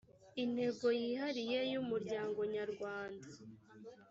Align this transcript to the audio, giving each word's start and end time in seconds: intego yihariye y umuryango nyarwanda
intego 0.43 0.87
yihariye 1.01 1.59
y 1.71 1.75
umuryango 1.81 2.39
nyarwanda 2.55 3.27